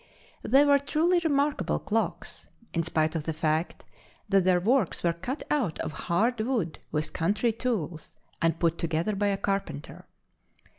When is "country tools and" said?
7.13-8.57